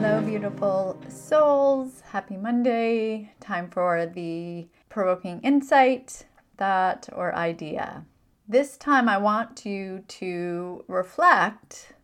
[0.00, 2.02] Hello, beautiful souls.
[2.12, 3.32] Happy Monday.
[3.40, 6.24] Time for the provoking insight,
[6.56, 8.04] thought, or idea.
[8.46, 11.94] This time, I want you to reflect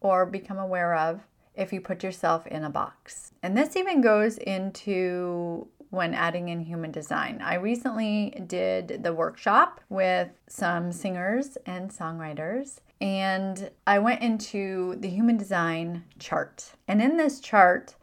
[0.00, 1.20] or become aware of
[1.54, 3.30] if you put yourself in a box.
[3.40, 7.40] And this even goes into when adding in human design.
[7.40, 15.10] I recently did the workshop with some singers and songwriters, and I went into the
[15.10, 16.72] human design chart.
[16.88, 17.96] And in this chart,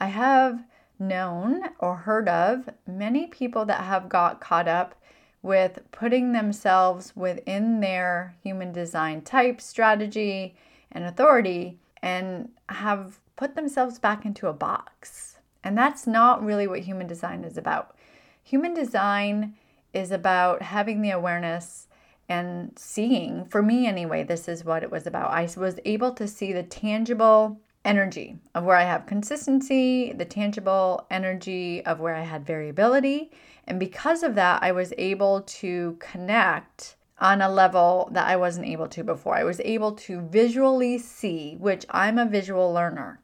[0.00, 0.64] I have
[0.98, 4.96] known or heard of many people that have got caught up
[5.42, 10.56] with putting themselves within their human design type, strategy,
[10.90, 15.38] and authority and have put themselves back into a box.
[15.62, 17.96] And that's not really what human design is about.
[18.42, 19.54] Human design
[19.94, 21.87] is about having the awareness
[22.28, 25.30] and seeing, for me anyway, this is what it was about.
[25.30, 31.06] I was able to see the tangible energy of where I have consistency, the tangible
[31.10, 33.30] energy of where I had variability.
[33.66, 38.66] And because of that, I was able to connect on a level that I wasn't
[38.66, 39.34] able to before.
[39.34, 43.20] I was able to visually see, which I'm a visual learner.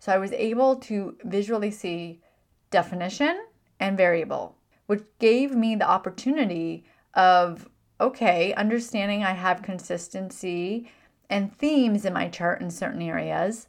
[0.00, 2.20] So I was able to visually see
[2.70, 3.46] definition
[3.80, 4.56] and variable,
[4.86, 7.68] which gave me the opportunity of
[8.00, 10.90] okay, understanding I have consistency
[11.30, 13.68] and themes in my chart in certain areas.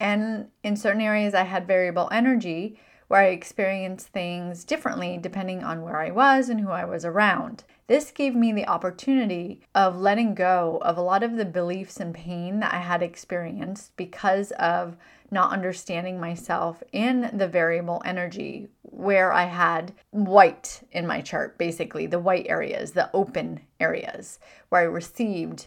[0.00, 2.78] And in certain areas, I had variable energy
[3.08, 7.64] where I experienced things differently depending on where I was and who I was around.
[7.86, 12.14] This gave me the opportunity of letting go of a lot of the beliefs and
[12.14, 14.96] pain that I had experienced because of
[15.34, 22.06] not understanding myself in the variable energy where I had white in my chart, basically
[22.06, 24.38] the white areas, the open areas
[24.70, 25.66] where I received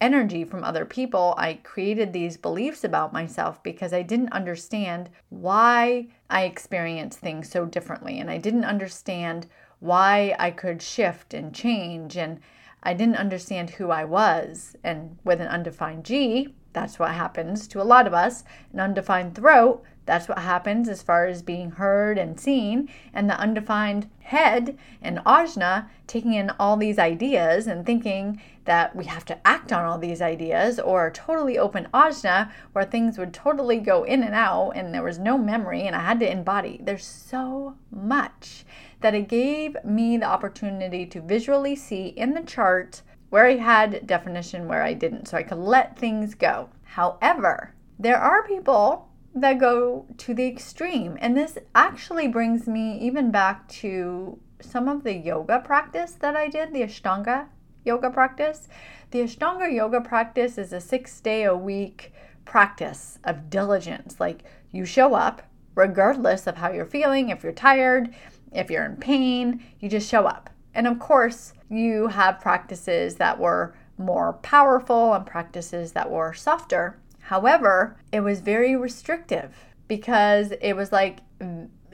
[0.00, 6.08] energy from other people, I created these beliefs about myself because I didn't understand why
[6.28, 8.20] I experienced things so differently.
[8.20, 9.46] And I didn't understand
[9.80, 12.16] why I could shift and change.
[12.16, 12.40] And
[12.82, 14.76] I didn't understand who I was.
[14.84, 18.44] And with an undefined G, that's what happens to a lot of us.
[18.70, 22.90] An undefined throat, that's what happens as far as being heard and seen.
[23.14, 29.06] And the undefined head and ajna taking in all these ideas and thinking that we
[29.06, 33.78] have to act on all these ideas, or totally open ajna where things would totally
[33.78, 36.78] go in and out and there was no memory and I had to embody.
[36.82, 38.66] There's so much
[39.00, 43.00] that it gave me the opportunity to visually see in the chart
[43.30, 46.70] where I had definition, where I didn't, so I could let things go.
[46.84, 53.30] However, there are people that go to the extreme, and this actually brings me even
[53.30, 57.48] back to some of the yoga practice that I did, the Ashtanga
[57.84, 58.68] yoga practice.
[59.10, 62.12] The Ashtanga yoga practice is a six day a week
[62.44, 64.18] practice of diligence.
[64.18, 65.42] Like you show up
[65.74, 68.14] regardless of how you're feeling, if you're tired,
[68.52, 70.50] if you're in pain, you just show up.
[70.76, 76.98] And of course, you have practices that were more powerful and practices that were softer.
[77.18, 79.56] However, it was very restrictive
[79.88, 81.20] because it was like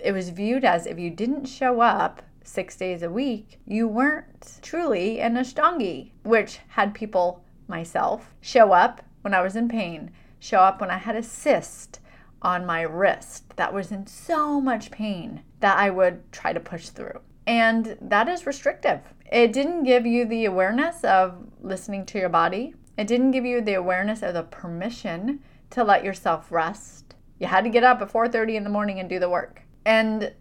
[0.02, 4.58] it was viewed as if you didn't show up six days a week, you weren't
[4.62, 10.58] truly an Ashtangi, which had people, myself, show up when I was in pain, show
[10.58, 12.00] up when I had a cyst
[12.42, 16.88] on my wrist that was in so much pain that I would try to push
[16.88, 17.20] through.
[17.46, 19.00] And that is restrictive.
[19.30, 22.74] It didn't give you the awareness of listening to your body.
[22.96, 25.40] It didn't give you the awareness of the permission
[25.70, 27.14] to let yourself rest.
[27.38, 29.62] You had to get up at 4:30 in the morning and do the work.
[29.84, 30.32] And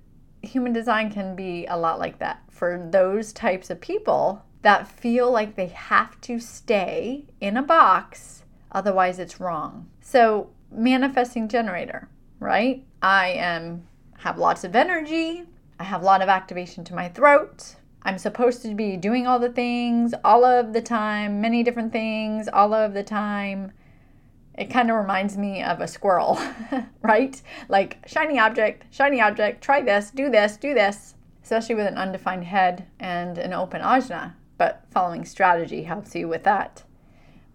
[0.42, 5.32] human design can be a lot like that for those types of people that feel
[5.32, 9.90] like they have to stay in a box otherwise it's wrong.
[10.02, 12.08] So, manifesting generator,
[12.40, 12.84] right?
[13.02, 13.88] I am
[14.20, 15.44] have lots of energy.
[15.82, 17.78] I have a lot of activation to my throat.
[18.04, 22.48] I'm supposed to be doing all the things all of the time, many different things
[22.48, 23.72] all of the time.
[24.56, 26.40] It kind of reminds me of a squirrel,
[27.02, 27.42] right?
[27.68, 32.44] Like shiny object, shiny object, try this, do this, do this, especially with an undefined
[32.44, 34.34] head and an open ajna.
[34.60, 36.84] But following strategy helps you with that.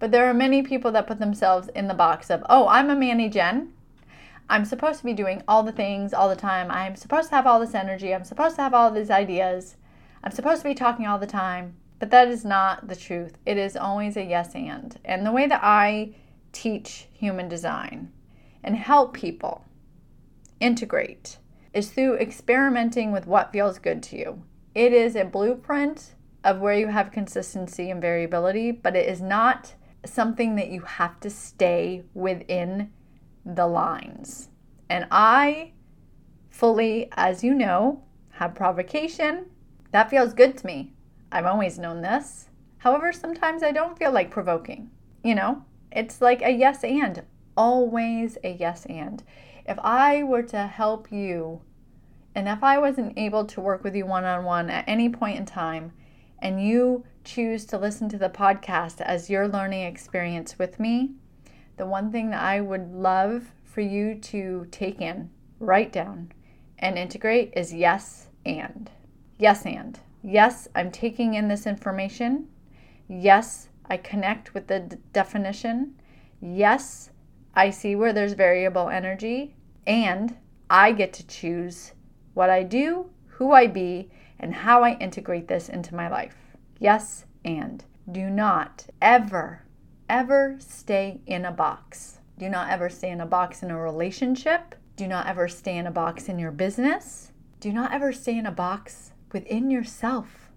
[0.01, 2.97] But there are many people that put themselves in the box of, oh, I'm a
[2.97, 3.73] Manny Jen.
[4.49, 6.71] I'm supposed to be doing all the things all the time.
[6.71, 8.15] I'm supposed to have all this energy.
[8.15, 9.77] I'm supposed to have all these ideas.
[10.23, 11.77] I'm supposed to be talking all the time.
[11.99, 13.39] But that is not the truth.
[13.47, 14.99] It is always a yes and.
[15.05, 16.15] And the way that I
[16.53, 18.13] teach human design
[18.63, 19.65] and help people
[20.61, 21.39] integrate
[21.73, 24.43] is through experimenting with what feels good to you.
[24.75, 26.15] It is a blueprint
[26.45, 31.19] of where you have consistency and variability, but it is not something that you have
[31.21, 32.93] to stay within
[33.47, 34.51] the lines.
[34.91, 35.73] And I
[36.51, 38.03] fully, as you know,
[38.33, 39.47] have provocation.
[39.93, 40.93] That feels good to me.
[41.31, 42.49] I've always known this.
[42.79, 44.91] However, sometimes I don't feel like provoking.
[45.23, 47.23] You know, it's like a yes and,
[47.57, 49.23] always a yes and.
[49.67, 51.63] If I were to help you,
[52.35, 55.39] and if I wasn't able to work with you one on one at any point
[55.39, 55.93] in time,
[56.39, 61.13] and you choose to listen to the podcast as your learning experience with me,
[61.77, 65.31] the one thing that I would love for you to take in,
[65.61, 66.33] write down,
[66.79, 68.91] and integrate is yes and.
[69.39, 69.99] Yes and.
[70.23, 72.49] Yes, I'm taking in this information.
[73.09, 75.95] Yes, I connect with the d- definition.
[76.41, 77.11] Yes,
[77.55, 79.55] I see where there's variable energy.
[79.87, 80.37] And
[80.69, 81.93] I get to choose
[82.35, 86.37] what I do, who I be, and how I integrate this into my life.
[86.79, 89.63] Yes, and do not ever
[90.09, 92.19] ever stay in a box.
[92.39, 94.75] Do not ever stay in a box in a relationship.
[94.97, 97.33] Do not ever stay in a box in your business.
[97.61, 100.51] Do not ever stay in a box within yourself.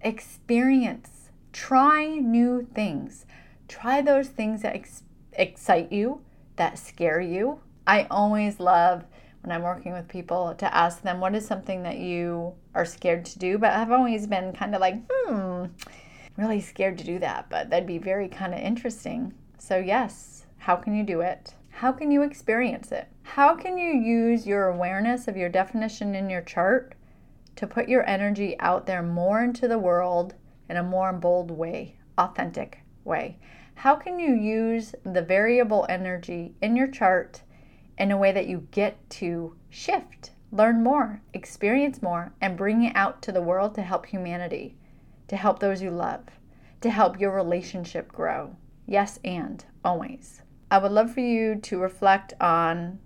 [0.00, 3.26] Experience, try new things.
[3.68, 5.02] Try those things that ex-
[5.32, 6.22] excite you,
[6.56, 7.60] that scare you.
[7.86, 9.04] I always love
[9.42, 13.24] when I'm working with people to ask them what is something that you are scared
[13.26, 15.66] to do, but I've always been kind of like, hmm,
[16.38, 19.34] really scared to do that, but that'd be very kind of interesting.
[19.58, 21.54] So, yes, how can you do it?
[21.70, 23.08] How can you experience it?
[23.22, 26.94] How can you use your awareness of your definition in your chart
[27.56, 30.34] to put your energy out there more into the world
[30.68, 33.38] in a more bold way, authentic way?
[33.74, 37.42] How can you use the variable energy in your chart
[37.96, 42.94] in a way that you get to shift, learn more, experience more, and bring it
[42.94, 44.76] out to the world to help humanity?
[45.28, 46.24] To help those you love,
[46.80, 48.56] to help your relationship grow.
[48.86, 50.42] Yes, and always.
[50.70, 52.98] I would love for you to reflect on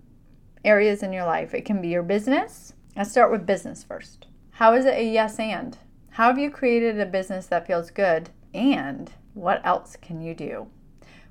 [0.65, 1.53] areas in your life.
[1.53, 2.73] It can be your business.
[2.95, 4.27] Let's start with business first.
[4.51, 5.77] How is it a yes and?
[6.11, 8.29] How have you created a business that feels good?
[8.53, 10.67] And what else can you do?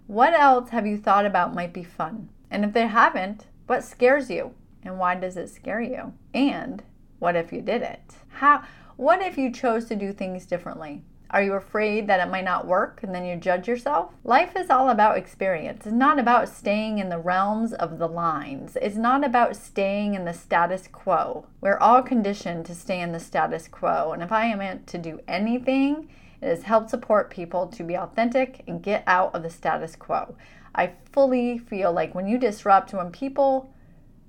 [0.06, 2.28] What else have you thought about might be fun?
[2.50, 4.54] And if they haven't, what scares you?
[4.82, 6.14] And why does it scare you?
[6.34, 6.82] And
[7.20, 8.16] what if you did it?
[8.28, 8.64] How
[8.96, 11.02] what if you chose to do things differently?
[11.32, 14.12] Are you afraid that it might not work and then you judge yourself?
[14.22, 15.86] Life is all about experience.
[15.86, 18.76] It's not about staying in the realms of the lines.
[18.82, 21.46] It's not about staying in the status quo.
[21.62, 24.12] We're all conditioned to stay in the status quo.
[24.12, 26.10] And if I am meant to do anything,
[26.42, 30.36] it has helped support people to be authentic and get out of the status quo.
[30.74, 33.72] I fully feel like when you disrupt, when people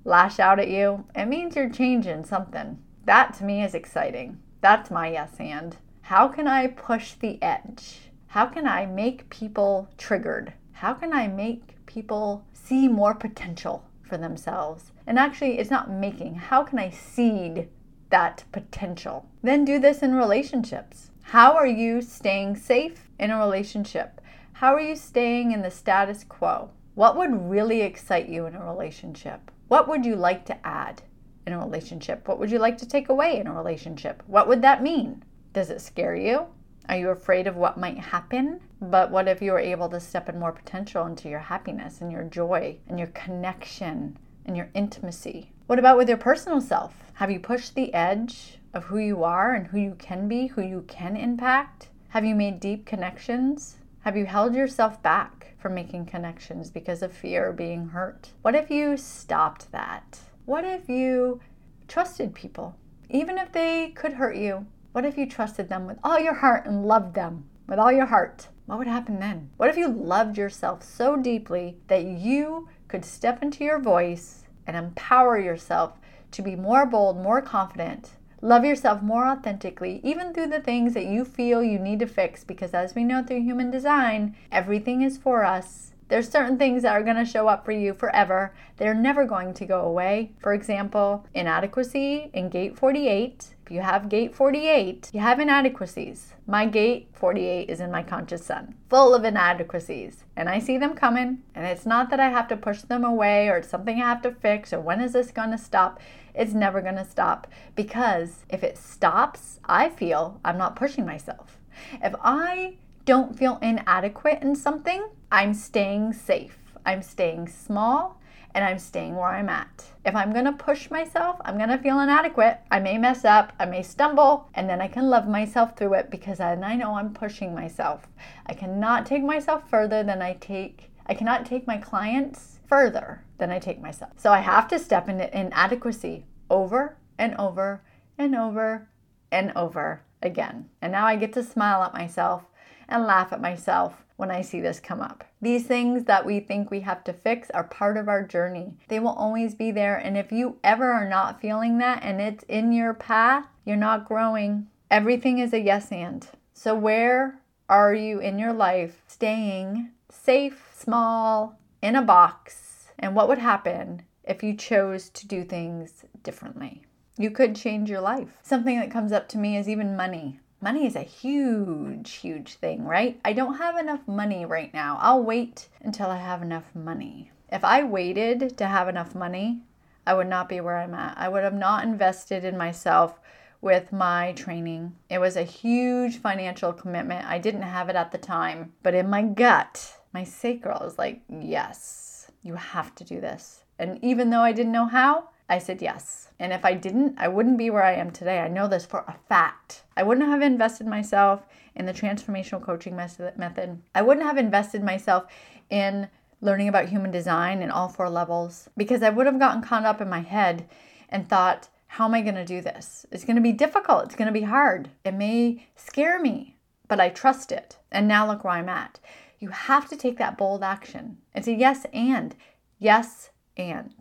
[0.05, 2.81] lash out at you, it means you're changing something.
[3.03, 4.39] That to me is exciting.
[4.63, 5.75] That's my yes and.
[6.03, 7.99] How can I push the edge?
[8.27, 10.53] How can I make people triggered?
[10.71, 14.93] How can I make people see more potential for themselves?
[15.05, 16.35] And actually, it's not making.
[16.35, 17.67] How can I seed
[18.09, 19.27] that potential?
[19.41, 21.11] Then do this in relationships.
[21.23, 24.21] How are you staying safe in a relationship?
[24.53, 26.69] How are you staying in the status quo?
[26.95, 29.51] What would really excite you in a relationship?
[29.67, 31.01] What would you like to add?
[31.45, 32.27] In a relationship?
[32.27, 34.23] What would you like to take away in a relationship?
[34.27, 35.23] What would that mean?
[35.53, 36.47] Does it scare you?
[36.89, 38.59] Are you afraid of what might happen?
[38.81, 42.11] But what if you were able to step in more potential into your happiness and
[42.11, 45.51] your joy and your connection and your intimacy?
[45.67, 46.93] What about with your personal self?
[47.13, 50.61] Have you pushed the edge of who you are and who you can be, who
[50.61, 51.87] you can impact?
[52.09, 53.77] Have you made deep connections?
[54.01, 58.31] Have you held yourself back from making connections because of fear of being hurt?
[58.41, 60.19] What if you stopped that?
[60.45, 61.39] What if you
[61.87, 62.75] trusted people,
[63.09, 64.65] even if they could hurt you?
[64.91, 68.07] What if you trusted them with all your heart and loved them with all your
[68.07, 68.49] heart?
[68.65, 69.51] What would happen then?
[69.55, 74.75] What if you loved yourself so deeply that you could step into your voice and
[74.75, 75.93] empower yourself
[76.31, 78.11] to be more bold, more confident.
[78.41, 82.43] Love yourself more authentically, even through the things that you feel you need to fix,
[82.43, 86.93] because as we know through human design, everything is for us there's certain things that
[86.93, 88.53] are going to show up for you forever.
[88.77, 90.33] They're never going to go away.
[90.37, 93.55] For example, inadequacy in gate 48.
[93.65, 96.35] If you have gate 48, you have inadequacies.
[96.45, 100.23] My gate 48 is in my conscious sun, full of inadequacies.
[100.35, 101.41] And I see them coming.
[101.55, 104.21] And it's not that I have to push them away or it's something I have
[104.21, 105.99] to fix or when is this going to stop.
[106.35, 111.57] It's never going to stop because if it stops, I feel I'm not pushing myself.
[112.03, 116.57] If I don't feel inadequate in something, I'm staying safe.
[116.85, 118.21] I'm staying small
[118.53, 119.85] and I'm staying where I'm at.
[120.05, 122.59] If I'm gonna push myself, I'm gonna feel inadequate.
[122.69, 126.11] I may mess up, I may stumble, and then I can love myself through it
[126.11, 128.07] because then I know I'm pushing myself.
[128.45, 133.51] I cannot take myself further than I take, I cannot take my clients further than
[133.51, 134.11] I take myself.
[134.17, 137.83] So I have to step into inadequacy over and over
[138.17, 138.87] and over
[139.31, 140.69] and over again.
[140.81, 142.43] And now I get to smile at myself
[142.87, 145.23] and laugh at myself when I see this come up.
[145.41, 148.77] These things that we think we have to fix are part of our journey.
[148.87, 149.97] They will always be there.
[149.97, 154.07] And if you ever are not feeling that and it's in your path, you're not
[154.07, 154.67] growing.
[154.91, 156.27] Everything is a yes and.
[156.53, 162.87] So, where are you in your life staying safe, small, in a box?
[162.99, 166.83] And what would happen if you chose to do things differently?
[167.17, 168.37] You could change your life.
[168.43, 170.39] Something that comes up to me is even money.
[170.63, 173.19] Money is a huge, huge thing, right?
[173.25, 174.97] I don't have enough money right now.
[175.01, 177.31] I'll wait until I have enough money.
[177.51, 179.59] If I waited to have enough money,
[180.07, 181.17] I would not be where I'm at.
[181.17, 183.19] I would have not invested in myself
[183.59, 184.95] with my training.
[185.09, 187.27] It was a huge financial commitment.
[187.27, 191.19] I didn't have it at the time, but in my gut, my sacral is like,
[191.27, 193.65] yes, you have to do this.
[193.79, 196.29] And even though I didn't know how, I said yes.
[196.39, 198.39] And if I didn't, I wouldn't be where I am today.
[198.39, 199.83] I know this for a fact.
[199.95, 201.45] I wouldn't have invested myself
[201.75, 203.81] in the transformational coaching method.
[203.93, 205.25] I wouldn't have invested myself
[205.69, 206.07] in
[206.41, 210.01] learning about human design in all four levels because I would have gotten caught up
[210.01, 210.67] in my head
[211.09, 213.05] and thought, how am I going to do this?
[213.11, 214.05] It's going to be difficult.
[214.05, 214.89] It's going to be hard.
[215.05, 216.57] It may scare me,
[216.87, 217.77] but I trust it.
[217.91, 218.99] And now look where I'm at.
[219.39, 221.17] You have to take that bold action.
[221.35, 222.35] It's a yes and.
[222.79, 223.93] Yes and.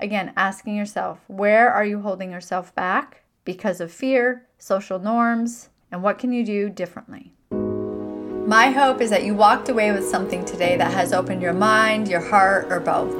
[0.00, 6.02] Again, asking yourself, where are you holding yourself back because of fear, social norms, and
[6.02, 7.34] what can you do differently?
[7.50, 12.08] My hope is that you walked away with something today that has opened your mind,
[12.08, 13.14] your heart, or both.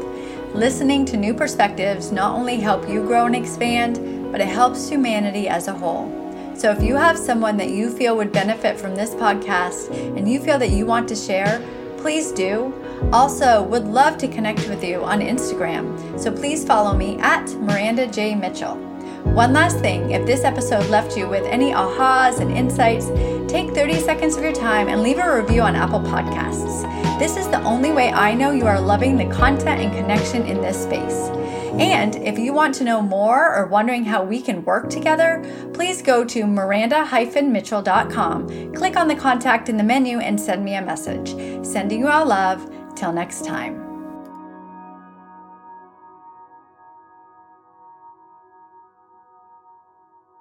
[0.54, 5.48] Listening to new perspectives not only help you grow and expand, but it helps humanity
[5.48, 6.08] as a whole.
[6.56, 10.40] So if you have someone that you feel would benefit from this podcast and you
[10.40, 11.62] feel that you want to share,
[11.98, 12.72] please do.
[13.12, 18.06] Also, would love to connect with you on Instagram, so please follow me at Miranda
[18.06, 18.34] J.
[18.34, 18.76] Mitchell.
[19.24, 23.06] One last thing if this episode left you with any ahas and insights,
[23.50, 26.82] take 30 seconds of your time and leave a review on Apple Podcasts.
[27.18, 30.60] This is the only way I know you are loving the content and connection in
[30.60, 31.30] this space.
[31.78, 36.02] And if you want to know more or wondering how we can work together, please
[36.02, 41.36] go to miranda-mitchell.com, click on the contact in the menu, and send me a message.
[41.64, 42.68] Sending you all love.
[43.00, 43.89] Till next time.